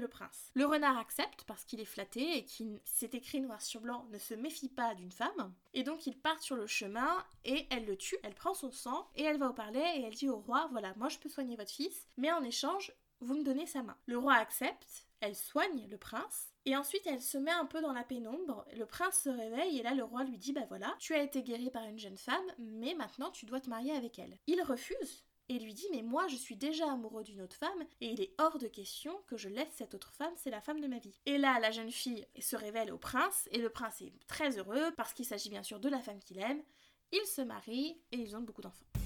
[0.00, 0.50] le prince.
[0.54, 4.18] Le renard accepte parce qu'il est flatté et qu'il s'est écrit noir sur blanc ne
[4.18, 5.52] se méfie pas d'une femme.
[5.72, 9.08] Et donc ils partent sur le chemin et elle le tue, elle prend son sang
[9.14, 11.56] et elle va au palais et elle dit au roi voilà moi je peux soigner
[11.56, 13.96] votre fils mais en échange vous me donnez sa main.
[14.06, 17.92] Le roi accepte, elle soigne le prince et ensuite, elle se met un peu dans
[17.92, 18.64] la pénombre.
[18.76, 21.42] Le prince se réveille et là, le roi lui dit Bah voilà, tu as été
[21.42, 24.38] guéri par une jeune femme, mais maintenant tu dois te marier avec elle.
[24.46, 28.06] Il refuse et lui dit mais moi je suis déjà amoureux d'une autre femme et
[28.06, 30.86] il est hors de question que je laisse cette autre femme, c'est la femme de
[30.86, 31.18] ma vie.
[31.26, 34.92] Et là la jeune fille se révèle au prince et le prince est très heureux
[34.96, 36.62] parce qu'il s'agit bien sûr de la femme qu'il aime.
[37.12, 39.03] Ils se marient et ils ont beaucoup d'enfants.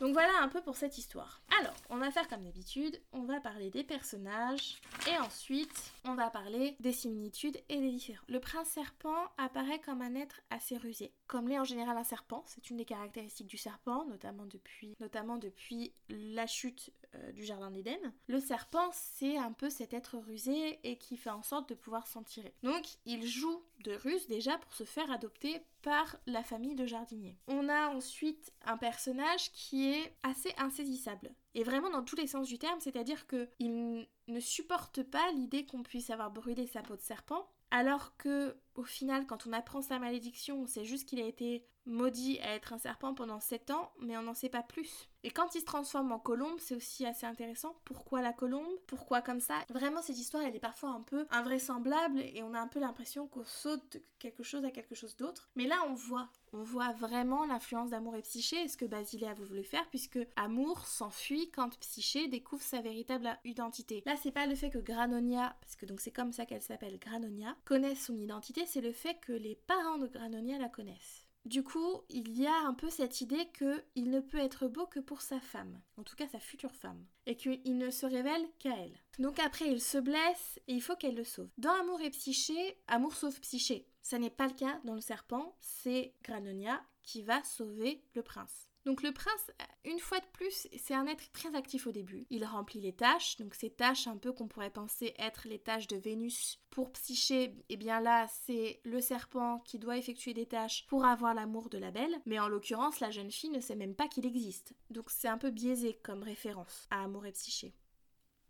[0.00, 1.42] Donc voilà un peu pour cette histoire.
[1.60, 6.30] Alors, on va faire comme d'habitude, on va parler des personnages et ensuite on va
[6.30, 8.24] parler des similitudes et des différences.
[8.28, 11.12] Le prince serpent apparaît comme un être assez rusé.
[11.26, 15.36] Comme l'est en général un serpent, c'est une des caractéristiques du serpent, notamment depuis, notamment
[15.36, 17.98] depuis la chute euh, du jardin d'Éden.
[18.28, 22.06] Le serpent, c'est un peu cet être rusé et qui fait en sorte de pouvoir
[22.06, 22.54] s'en tirer.
[22.62, 27.36] Donc, il joue de ruse déjà pour se faire adopter par la famille de jardiniers.
[27.48, 31.34] On a ensuite un personnage qui est assez insaisissable.
[31.54, 35.82] Et vraiment dans tous les sens du terme, c'est-à-dire qu'il ne supporte pas l'idée qu'on
[35.82, 39.98] puisse avoir brûlé sa peau de serpent, alors que au final, quand on apprend sa
[39.98, 43.92] malédiction, on sait juste qu'il a été maudit à être un serpent pendant 7 ans,
[44.00, 45.09] mais on n'en sait pas plus.
[45.22, 47.74] Et quand il se transforme en colombe, c'est aussi assez intéressant.
[47.84, 48.66] Pourquoi la colombe?
[48.86, 49.58] Pourquoi comme ça?
[49.68, 53.26] Vraiment, cette histoire, elle est parfois un peu invraisemblable et on a un peu l'impression
[53.26, 55.50] qu'on saute quelque chose à quelque chose d'autre.
[55.56, 56.28] Mais là, on voit.
[56.52, 60.18] On voit vraiment l'influence d'Amour et Psyché et ce que Basile a voulu faire, puisque
[60.36, 64.02] Amour s'enfuit quand Psyché découvre sa véritable identité.
[64.04, 66.98] Là, c'est pas le fait que Granonia, parce que donc c'est comme ça qu'elle s'appelle
[66.98, 71.29] Granonia, connaisse son identité, c'est le fait que les parents de Granonia la connaissent.
[71.46, 75.00] Du coup, il y a un peu cette idée qu'il ne peut être beau que
[75.00, 78.76] pour sa femme, en tout cas sa future femme, et qu'il ne se révèle qu'à
[78.76, 78.98] elle.
[79.18, 81.50] Donc après, il se blesse et il faut qu'elle le sauve.
[81.56, 83.86] Dans Amour et Psyché, Amour sauve Psyché.
[84.02, 88.69] Ça n'est pas le cas dans le serpent, c'est Granonia qui va sauver le prince.
[88.86, 89.50] Donc le prince,
[89.84, 92.26] une fois de plus, c'est un être très actif au début.
[92.30, 95.86] Il remplit les tâches, donc ces tâches un peu qu'on pourrait penser être les tâches
[95.86, 96.58] de Vénus.
[96.70, 101.04] Pour Psyché, et eh bien là, c'est le serpent qui doit effectuer des tâches pour
[101.04, 104.08] avoir l'amour de la belle, mais en l'occurrence, la jeune fille ne sait même pas
[104.08, 104.72] qu'il existe.
[104.88, 107.74] Donc c'est un peu biaisé comme référence à Amour et Psyché.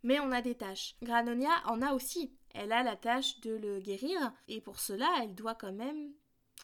[0.03, 0.97] Mais on a des tâches.
[1.03, 2.33] Granonia en a aussi.
[2.51, 6.13] Elle a la tâche de le guérir, et pour cela, elle doit quand même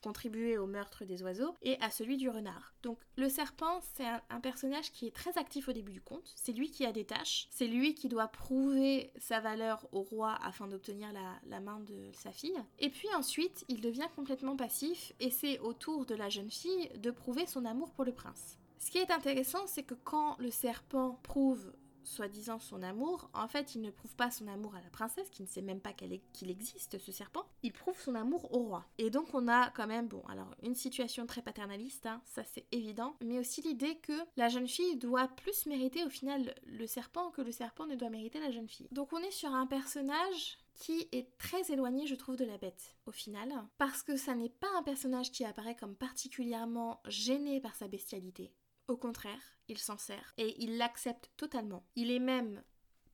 [0.01, 2.75] contribuer au meurtre des oiseaux et à celui du renard.
[2.83, 6.33] Donc le serpent, c'est un, personnage qui est très actif au début du conte.
[6.37, 7.49] C'est lui qui a des tâches.
[7.51, 12.31] C'est lui qui doit prouver sa valeur au roi afin d'obtenir la, main de sa
[12.31, 12.63] fille.
[12.79, 16.91] Et puis ensuite, il devient complètement passif et c'est au tour de la jeune fille
[16.99, 18.59] de prouver son amour pour le prince.
[18.79, 21.73] Ce qui est intéressant, c'est que quand le serpent prouve
[22.07, 25.43] soi-disant son amour, en fait, il ne prouve pas son amour à la princesse, qui
[25.43, 27.47] ne sait même pas qu'il existe, ce serpent.
[27.63, 28.87] Il prouve son amour au roi.
[28.99, 32.67] Et donc, on a quand même, bon, alors, une situation très paternaliste, hein, ça c'est
[32.73, 37.31] évident, mais aussi l'idée que la jeune fille doit plus mériter au final le serpent
[37.31, 38.89] que le serpent ne doit mériter la jeune fille.
[38.93, 42.97] Donc, on est sur un personnage qui est très éloigné, je trouve, de la bête,
[43.07, 47.75] au final, parce que ça n'est pas un personnage qui apparaît comme particulièrement gêné par
[47.75, 48.53] sa bestialité.
[48.89, 51.85] Au contraire, il s'en sert et il l'accepte totalement.
[51.97, 52.63] Il est même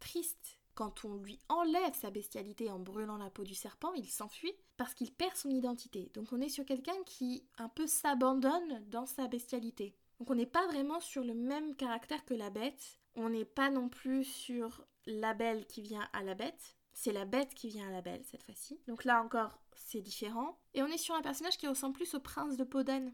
[0.01, 4.55] triste quand on lui enlève sa bestialité en brûlant la peau du serpent, il s'enfuit
[4.77, 6.11] parce qu'il perd son identité.
[6.15, 9.95] Donc on est sur quelqu'un qui un peu s'abandonne dans sa bestialité.
[10.19, 12.99] Donc on n'est pas vraiment sur le même caractère que la bête.
[13.15, 16.77] On n'est pas non plus sur la belle qui vient à la bête.
[16.95, 18.81] C'est la bête qui vient à la belle cette fois-ci.
[18.87, 20.59] Donc là encore, c'est différent.
[20.75, 23.13] Et on est sur un personnage qui ressemble plus au prince de Podane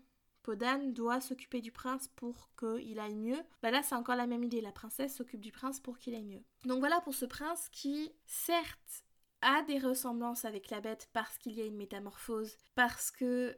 [0.55, 3.39] Doit s'occuper du prince pour qu'il aille mieux.
[3.63, 4.61] Bah là, c'est encore la même idée.
[4.61, 6.43] La princesse s'occupe du prince pour qu'il aille mieux.
[6.65, 9.05] Donc voilà pour ce prince qui, certes,
[9.43, 13.57] a des ressemblances avec la bête parce qu'il y a une métamorphose, parce que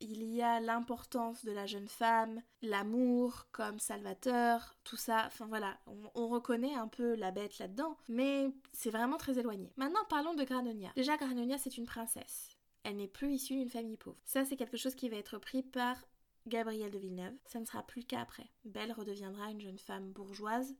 [0.00, 5.24] il y a l'importance de la jeune femme, l'amour comme salvateur, tout ça.
[5.26, 5.78] Enfin voilà,
[6.14, 9.72] on reconnaît un peu la bête là-dedans, mais c'est vraiment très éloigné.
[9.76, 10.90] Maintenant, parlons de Granonia.
[10.96, 12.58] Déjà, Granonia, c'est une princesse.
[12.82, 14.18] Elle n'est plus issue d'une famille pauvre.
[14.24, 16.04] Ça, c'est quelque chose qui va être pris par
[16.46, 17.34] Gabrielle de Villeneuve.
[17.46, 18.50] Ça ne sera plus le cas après.
[18.64, 20.76] Belle redeviendra une jeune femme bourgeoise,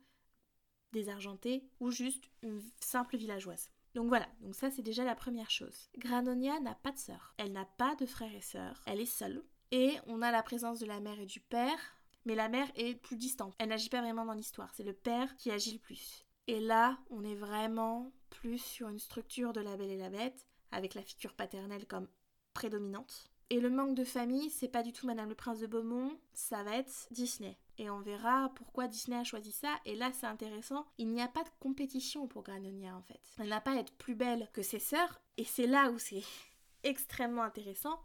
[0.92, 3.70] désargentée ou juste une simple villageoise.
[3.94, 5.88] Donc voilà, donc ça c'est déjà la première chose.
[5.98, 9.44] Granonia n'a pas de sœur, elle n'a pas de frères et sœurs, elle est seule.
[9.70, 11.79] Et on a la présence de la mère et du père,
[12.24, 13.55] mais la mère est plus distante.
[13.59, 16.27] Elle n'agit pas vraiment dans l'histoire, c'est le père qui agit le plus.
[16.48, 20.46] Et là, on est vraiment plus sur une structure de la belle et la bête,
[20.72, 22.09] avec la figure paternelle comme
[22.53, 23.31] prédominante.
[23.50, 26.62] Et le manque de famille, c'est pas du tout Madame le Prince de Beaumont, ça
[26.62, 27.59] va être Disney.
[27.78, 29.74] Et on verra pourquoi Disney a choisi ça.
[29.85, 30.87] Et là, c'est intéressant.
[30.98, 33.20] Il n'y a pas de compétition pour Granonia en fait.
[33.38, 35.20] Elle n'a pas à être plus belle que ses sœurs.
[35.37, 36.22] Et c'est là où c'est
[36.85, 38.00] extrêmement intéressant.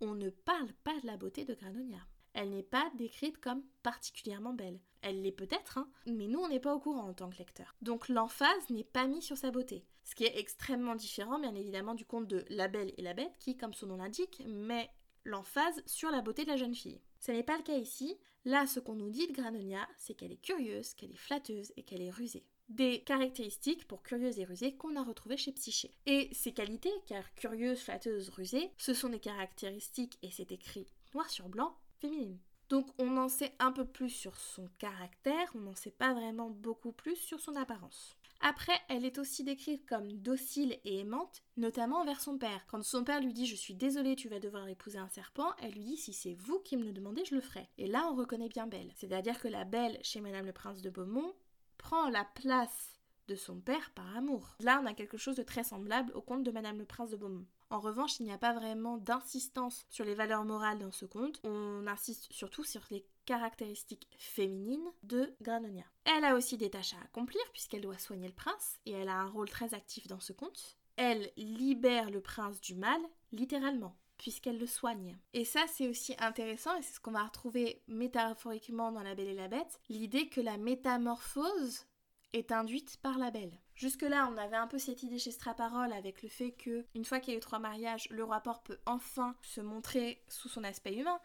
[0.00, 2.00] On ne parle pas de la beauté de Granonia.
[2.34, 4.78] Elle n'est pas décrite comme particulièrement belle.
[5.00, 7.74] Elle l'est peut-être, hein, mais nous on n'est pas au courant en tant que lecteur.
[7.80, 9.86] Donc l'emphase n'est pas mise sur sa beauté.
[10.06, 13.34] Ce qui est extrêmement différent, bien évidemment, du conte de La Belle et la Bête,
[13.40, 14.88] qui, comme son nom l'indique, met
[15.24, 17.00] l'emphase sur la beauté de la jeune fille.
[17.18, 18.16] Ce n'est pas le cas ici.
[18.44, 21.82] Là, ce qu'on nous dit de Granonia, c'est qu'elle est curieuse, qu'elle est flatteuse et
[21.82, 22.46] qu'elle est rusée.
[22.68, 25.90] Des caractéristiques pour curieuse et rusée qu'on a retrouvées chez Psyché.
[26.06, 31.28] Et ces qualités, car curieuse, flatteuse, rusée, ce sont des caractéristiques, et c'est écrit noir
[31.28, 32.38] sur blanc, féminines.
[32.68, 36.50] Donc on en sait un peu plus sur son caractère, on n'en sait pas vraiment
[36.50, 38.15] beaucoup plus sur son apparence.
[38.40, 42.66] Après, elle est aussi décrite comme docile et aimante, notamment envers son père.
[42.68, 45.72] Quand son père lui dit Je suis désolée, tu vas devoir épouser un serpent, elle
[45.72, 47.68] lui dit Si c'est vous qui me le demandez, je le ferai.
[47.78, 48.92] Et là, on reconnaît bien Belle.
[48.94, 51.34] C'est-à-dire que la Belle, chez Madame le Prince de Beaumont,
[51.78, 54.56] prend la place de son père par amour.
[54.60, 57.16] Là, on a quelque chose de très semblable au conte de Madame le Prince de
[57.16, 57.46] Beaumont.
[57.70, 61.40] En revanche, il n'y a pas vraiment d'insistance sur les valeurs morales dans ce conte.
[61.42, 65.84] On insiste surtout sur les caractéristiques féminines de Granonia.
[66.04, 69.20] Elle a aussi des tâches à accomplir puisqu'elle doit soigner le prince et elle a
[69.20, 70.78] un rôle très actif dans ce conte.
[70.96, 73.00] Elle libère le prince du mal,
[73.32, 75.18] littéralement puisqu'elle le soigne.
[75.34, 79.28] Et ça, c'est aussi intéressant, et c'est ce qu'on va retrouver métaphoriquement dans La Belle
[79.28, 81.86] et la Bête, l'idée que la métamorphose
[82.32, 83.60] est induite par la Belle.
[83.74, 87.20] Jusque-là, on avait un peu cette idée chez Straparole avec le fait que, une fois
[87.20, 90.94] qu'il y a eu trois mariages, le rapport peut enfin se montrer sous son aspect
[90.94, 91.20] humain.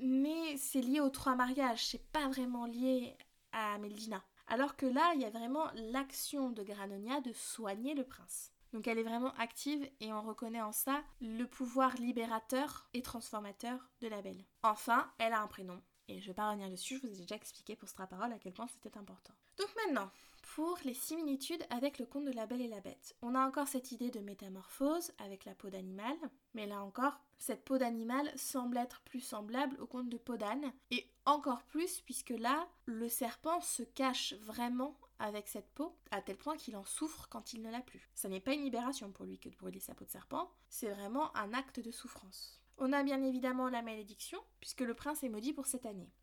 [0.00, 3.16] Mais c'est lié aux trois mariages, c'est pas vraiment lié
[3.52, 4.22] à Meldina.
[4.48, 8.52] Alors que là, il y a vraiment l'action de Granonia de soigner le prince.
[8.72, 13.78] Donc elle est vraiment active et on reconnaît en ça le pouvoir libérateur et transformateur
[14.00, 14.44] de la belle.
[14.62, 15.80] Enfin, elle a un prénom.
[16.08, 18.52] Et je vais pas revenir dessus, je vous ai déjà expliqué pour Straparole à quel
[18.52, 19.34] point c'était important.
[19.58, 20.10] Donc maintenant,
[20.56, 23.14] pour les similitudes avec le conte de la Belle et la Bête.
[23.20, 26.16] On a encore cette idée de métamorphose avec la peau d'animal,
[26.54, 30.72] mais là encore, cette peau d'animal semble être plus semblable au conte de peau d'âne,
[30.90, 36.38] et encore plus puisque là, le serpent se cache vraiment avec cette peau, à tel
[36.38, 38.08] point qu'il en souffre quand il ne l'a plus.
[38.14, 40.88] Ça n'est pas une libération pour lui que de brûler sa peau de serpent, c'est
[40.88, 42.62] vraiment un acte de souffrance.
[42.78, 46.14] On a bien évidemment la malédiction, puisque le prince est maudit pour cette année.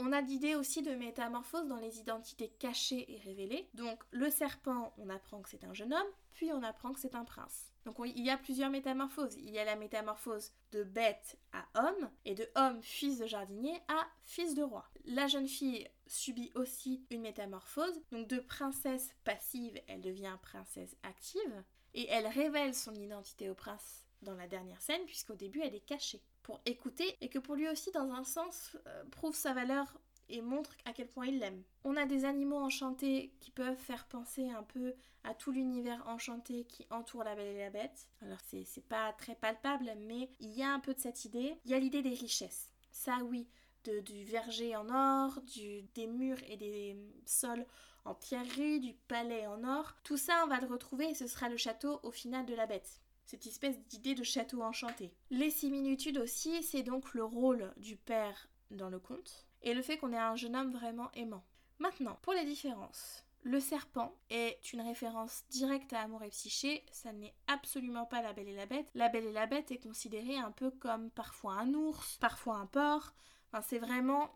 [0.00, 3.68] On a l'idée aussi de métamorphose dans les identités cachées et révélées.
[3.74, 7.14] Donc le serpent, on apprend que c'est un jeune homme, puis on apprend que c'est
[7.14, 7.72] un prince.
[7.84, 9.36] Donc il y a plusieurs métamorphoses.
[9.36, 13.80] Il y a la métamorphose de bête à homme et de homme fils de jardinier
[13.88, 14.84] à fils de roi.
[15.04, 18.02] La jeune fille subit aussi une métamorphose.
[18.10, 24.03] Donc de princesse passive, elle devient princesse active et elle révèle son identité au prince
[24.24, 27.68] dans la dernière scène puisqu'au début elle est cachée pour écouter et que pour lui
[27.68, 31.62] aussi dans un sens euh, prouve sa valeur et montre à quel point il l'aime.
[31.84, 36.64] On a des animaux enchantés qui peuvent faire penser un peu à tout l'univers enchanté
[36.64, 38.08] qui entoure la Belle et la Bête.
[38.22, 41.58] Alors c'est pas très palpable, mais il y a un peu de cette idée.
[41.64, 42.70] Il y a l'idée des richesses.
[42.90, 43.48] Ça oui,
[43.84, 47.66] de, du verger en or, du, des murs et des sols
[48.04, 49.94] en pierrerie, du palais en or.
[50.04, 52.66] Tout ça on va le retrouver et ce sera le château au final de la
[52.66, 55.12] Bête cette espèce d'idée de château enchanté.
[55.30, 59.96] Les similitudes aussi, c'est donc le rôle du père dans le conte, et le fait
[59.96, 61.44] qu'on ait un jeune homme vraiment aimant.
[61.78, 63.24] Maintenant, pour les différences.
[63.42, 68.32] Le serpent est une référence directe à Amour et Psyché, ça n'est absolument pas la
[68.32, 68.90] Belle et la Bête.
[68.94, 72.66] La Belle et la Bête est considérée un peu comme parfois un ours, parfois un
[72.66, 73.14] porc.
[73.52, 74.30] Enfin, c'est vraiment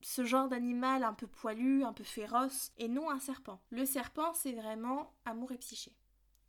[0.00, 3.60] ce genre d'animal un peu poilu, un peu féroce, et non un serpent.
[3.68, 5.92] Le serpent, c'est vraiment Amour et Psyché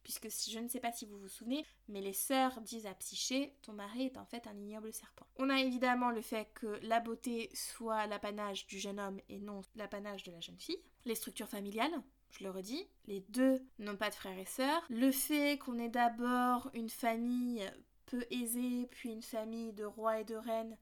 [0.06, 3.58] puisque je ne sais pas si vous vous souvenez, mais les sœurs disent à Psyché,
[3.63, 5.26] ton mari est en fait un ignoble serpent.
[5.38, 9.62] On a évidemment le fait que la beauté soit l'apanage du jeune homme et non
[9.76, 10.78] l'apanage de la jeune fille.
[11.06, 14.86] Les structures familiales, je le redis, les deux n'ont pas de frères et sœurs.
[14.89, 17.68] Le fait qu'on ait d'abord une famille
[18.06, 20.78] peu aisée, puis une famille de rois et de reines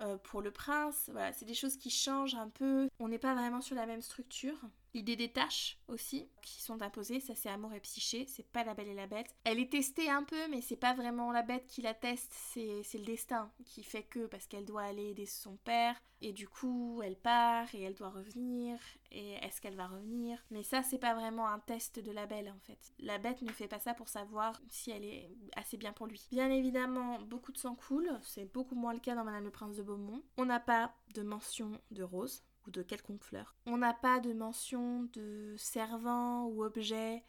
[0.00, 1.10] euh, pour le prince.
[1.12, 2.88] Voilà, c'est des choses qui changent un peu.
[3.00, 4.58] On n'est pas vraiment sur la même structure.
[4.92, 8.74] L'idée des tâches aussi qui sont imposées, ça c'est amour et psyché, c'est pas la
[8.74, 9.34] belle et la bête.
[9.44, 12.82] Elle est testée un peu, mais c'est pas vraiment la bête qui la teste, c'est
[12.94, 17.00] le destin qui fait que parce qu'elle doit aller aider son père et du coup
[17.02, 18.78] elle part et elle doit revenir
[19.10, 20.44] et est-ce qu'elle va revenir?
[20.50, 22.92] Mais ça c'est pas vraiment un test de la belle en fait.
[22.98, 26.26] La bête ne fait pas ça pour savoir si elle est assez bien pour lui.
[26.30, 29.76] Bien évidemment, beaucoup de sang coule, c'est beaucoup moins le cas dans Madame le Prince
[29.76, 30.22] de Beaumont.
[30.36, 33.56] On n'a pas de mention de rose ou de quelconque fleur.
[33.66, 37.24] On n'a pas de mention de servant ou objet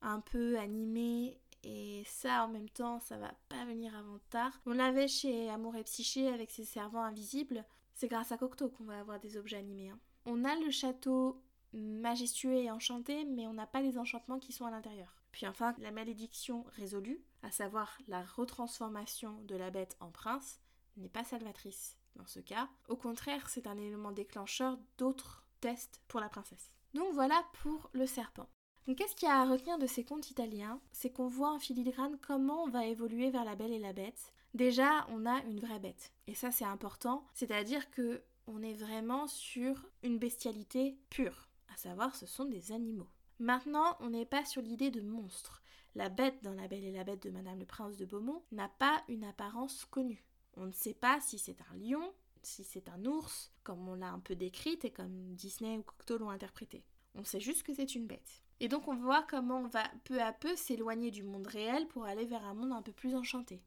[0.00, 4.60] un peu animé et ça en même temps ça va pas venir avant tard.
[4.66, 7.64] On l'avait chez Amour et Psyché avec ses servants invisibles.
[7.94, 9.90] C'est grâce à Cocteau qu'on va avoir des objets animés.
[9.90, 9.98] Hein.
[10.24, 14.66] On a le château majestueux et enchanté, mais on n'a pas les enchantements qui sont
[14.66, 15.16] à l'intérieur.
[15.32, 20.60] Puis enfin, la malédiction résolue, à savoir la retransformation de la bête en prince,
[20.96, 22.68] n'est pas salvatrice dans ce cas.
[22.88, 26.70] Au contraire, c'est un élément déclencheur d'autres tests pour la princesse.
[26.94, 28.48] Donc voilà pour le serpent.
[28.86, 30.80] Donc qu'est-ce qu'il y a à retenir de ces contes italiens?
[30.92, 34.32] C'est qu'on voit en filigrane comment on va évoluer vers la belle et la bête.
[34.54, 36.12] Déjà, on a une vraie bête.
[36.26, 42.16] Et ça c'est important, c'est-à-dire que on est vraiment sur une bestialité pure, à savoir
[42.16, 43.08] ce sont des animaux.
[43.38, 45.62] Maintenant, on n'est pas sur l'idée de monstre.
[45.94, 48.68] La bête dans La Belle et la Bête de Madame le Prince de Beaumont n'a
[48.68, 50.24] pas une apparence connue.
[50.60, 54.10] On ne sait pas si c'est un lion, si c'est un ours, comme on l'a
[54.10, 56.84] un peu décrite et comme Disney ou Cocteau l'ont interprété.
[57.14, 58.42] On sait juste que c'est une bête.
[58.58, 62.06] Et donc on voit comment on va peu à peu s'éloigner du monde réel pour
[62.06, 63.62] aller vers un monde un peu plus enchanté.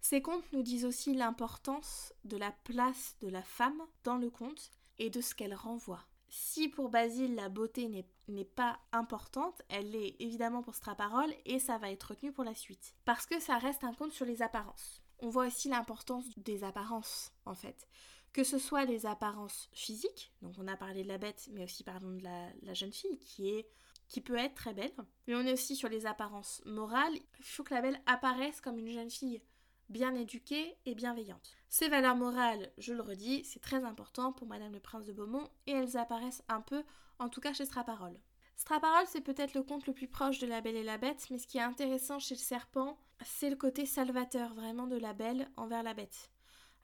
[0.00, 4.70] Ces contes nous disent aussi l'importance de la place de la femme dans le conte
[4.98, 6.06] et de ce qu'elle renvoie.
[6.28, 7.88] Si pour Basile la beauté
[8.28, 12.54] n'est pas importante, elle l'est évidemment pour Straparole et ça va être retenu pour la
[12.54, 12.94] suite.
[13.04, 17.32] Parce que ça reste un conte sur les apparences on voit aussi l'importance des apparences,
[17.44, 17.88] en fait.
[18.32, 21.84] Que ce soit les apparences physiques, donc on a parlé de la bête, mais aussi
[21.84, 23.68] parlons de la, jeune fille qui est
[24.08, 24.92] qui peut être très belle,
[25.26, 27.16] mais on est aussi sur les apparences morales.
[27.40, 29.42] Il faut que la belle apparaisse comme une jeune fille
[29.88, 31.56] bien éduquée et bienveillante.
[31.68, 35.48] Ces valeurs morales, je le redis, c'est très important pour Madame le Prince de Beaumont
[35.66, 36.84] et elles apparaissent un peu,
[37.18, 38.20] en tout cas chez Straparole.
[38.56, 41.38] Straparole, c'est peut-être le conte le plus proche de La Belle et la Bête, mais
[41.38, 45.48] ce qui est intéressant chez le serpent, c'est le côté salvateur vraiment de la Belle
[45.56, 46.30] envers la Bête.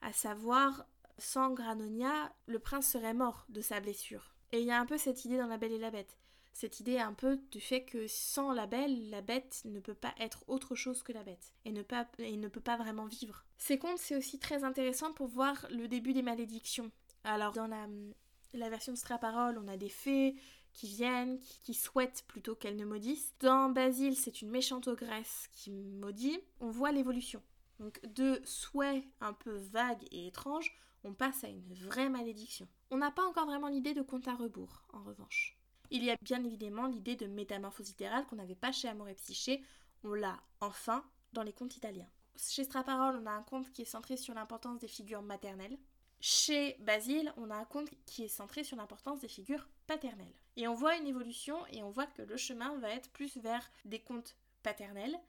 [0.01, 0.85] À savoir,
[1.17, 4.35] sans Granonia, le prince serait mort de sa blessure.
[4.51, 6.17] Et il y a un peu cette idée dans La Belle et la Bête.
[6.53, 10.13] Cette idée un peu du fait que sans la belle, la bête ne peut pas
[10.19, 11.81] être autre chose que la bête et ne,
[12.19, 13.43] et ne peut pas vraiment vivre.
[13.57, 16.91] Ces contes, c'est aussi très intéressant pour voir le début des malédictions
[17.23, 17.87] Alors dans la,
[18.53, 20.35] la version de Straparole, on a des fées
[20.73, 23.33] qui viennent, qui, souhaitent plutôt qu'elles ne maudissent.
[23.39, 26.39] Dans Basile, c'est une méchante ogresse qui maudit.
[26.59, 27.41] On voit l'évolution.
[27.79, 32.67] Donc de souhaits un peu vagues et étranges, on passe à une vraie malédiction.
[32.91, 35.57] On n'a pas encore vraiment l'idée de compte à rebours, en revanche.
[35.91, 39.15] Il y a bien évidemment l'idée de métamorphose littérale qu'on n'avait pas chez Amour et
[39.15, 39.63] Psyché.
[40.03, 41.03] On l'a enfin
[41.33, 42.09] dans les contes italiens.
[42.35, 45.77] Chez Straparole, on a un conte qui est centré sur l'importance des figures maternelles.
[46.25, 50.33] Chez Basile, on a un conte qui est centré sur l'importance des figures paternelles.
[50.55, 53.69] Et on voit une évolution et on voit que le chemin va être plus vers
[53.83, 55.19] des contes paternels.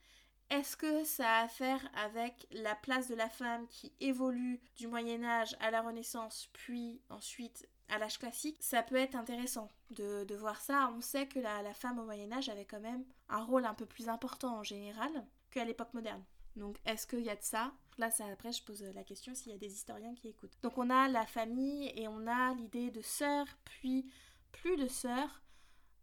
[0.50, 4.86] Est-ce que ça a à faire avec la place de la femme qui évolue du
[4.86, 8.58] Moyen Âge à la Renaissance, puis ensuite à l'âge classique?
[8.60, 10.92] Ça peut être intéressant de, voir ça.
[10.96, 13.74] On sait que la, la femme au Moyen Âge avait quand même un rôle un
[13.74, 15.10] peu plus important en général
[15.50, 16.22] qu'à l'époque moderne.
[16.54, 17.72] Donc est-ce qu'il y a de ça?
[17.98, 20.58] Là, après, je pose la question s'il y a des historiens qui écoutent.
[20.62, 24.06] Donc on a la famille et on a l'idée de sœur, puis
[24.52, 25.42] plus de sœurs.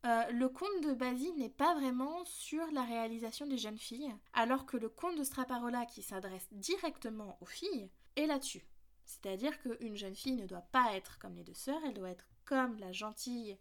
[0.05, 4.65] Euh, le conte de Basile n'est pas vraiment sur la réalisation des jeunes filles, alors
[4.65, 8.65] que le conte de Straparola, qui s'adresse directement aux filles, est là-dessus.
[9.05, 12.27] C'est-à-dire qu'une jeune fille ne doit pas être comme les deux sœurs, elle doit être
[12.45, 13.57] comme la gentille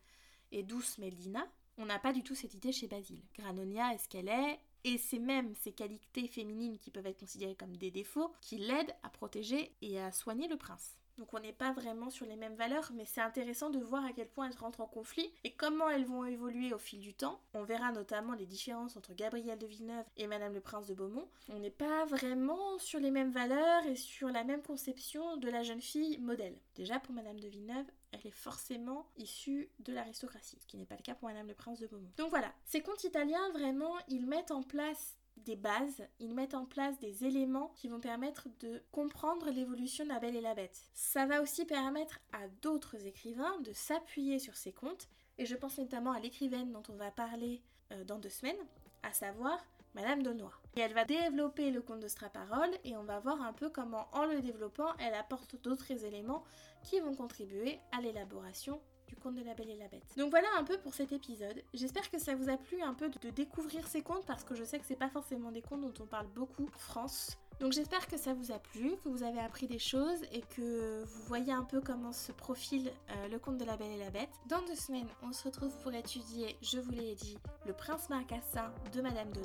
[0.53, 1.47] et douce Meldina.
[1.77, 3.23] On n'a pas du tout cette idée chez Basile.
[3.35, 7.57] Granonia est ce qu'elle est, et c'est même ces qualités féminines qui peuvent être considérées
[7.57, 10.97] comme des défauts qui l'aident à protéger et à soigner le prince.
[11.21, 14.13] Donc on n'est pas vraiment sur les mêmes valeurs, mais c'est intéressant de voir à
[14.15, 17.43] quel point elles rentrent en conflit et comment elles vont évoluer au fil du temps.
[17.53, 21.29] On verra notamment les différences entre Gabrielle de Villeneuve et Madame le Prince de Beaumont.
[21.51, 25.63] On n'est pas vraiment sur les mêmes valeurs et sur la même conception de la
[25.63, 26.57] jeune fille modèle.
[26.75, 30.97] Déjà pour Madame de Villeneuve, elle est forcément issue de l'aristocratie, ce qui n'est pas
[30.97, 32.11] le cas pour Madame le Prince de Beaumont.
[32.17, 36.67] Donc voilà, ces contes italiens, vraiment, ils mettent en place des bases, ils mettent en
[36.67, 40.85] place des éléments qui vont permettre de comprendre l'évolution de et la Bête.
[40.93, 45.09] Ça va aussi permettre à d'autres écrivains de s'appuyer sur ces contes,
[45.39, 48.59] et je pense notamment à l'écrivaine dont on va parler euh, dans deux semaines,
[49.03, 50.60] à savoir Madame Daunois.
[50.77, 54.09] Et elle va développer le conte de Straparole et on va voir un peu comment
[54.13, 56.45] en le développant elle apporte d'autres éléments
[56.83, 60.07] qui vont contribuer à l'élaboration du conte de la Belle et la Bête.
[60.17, 61.61] Donc voilà un peu pour cet épisode.
[61.75, 64.63] J'espère que ça vous a plu un peu de découvrir ces contes parce que je
[64.63, 67.37] sais que c'est pas forcément des contes dont on parle beaucoup en France.
[67.59, 71.05] Donc j'espère que ça vous a plu, que vous avez appris des choses et que
[71.05, 74.11] vous voyez un peu comment se profile euh, le conte de la Belle et la
[74.11, 74.31] Bête.
[74.47, 78.73] Dans deux semaines, on se retrouve pour étudier, je vous l'ai dit, Le Prince Marcassin
[78.95, 79.43] de Madame de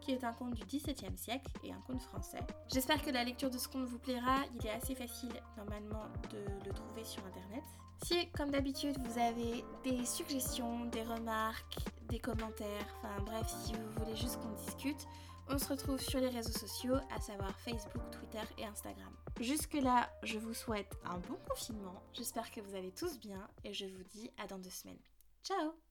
[0.00, 2.40] qui est un conte du XVIIe siècle et un conte français.
[2.72, 6.66] J'espère que la lecture de ce conte vous plaira, il est assez facile normalement de
[6.66, 7.64] le trouver sur internet.
[8.04, 11.78] Si, comme d'habitude, vous avez des suggestions, des remarques,
[12.08, 15.06] des commentaires, enfin bref, si vous voulez juste qu'on discute,
[15.48, 19.12] on se retrouve sur les réseaux sociaux, à savoir Facebook, Twitter et Instagram.
[19.40, 23.86] Jusque-là, je vous souhaite un bon confinement, j'espère que vous allez tous bien et je
[23.86, 25.00] vous dis à dans deux semaines.
[25.42, 25.87] Ciao